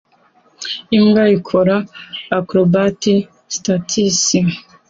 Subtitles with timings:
[0.97, 1.75] Imbwa ikora
[2.37, 3.19] acrobatic
[3.55, 4.27] stunts